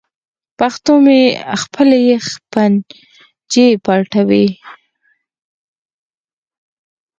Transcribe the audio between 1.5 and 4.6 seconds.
خپلې پنجې پټوي.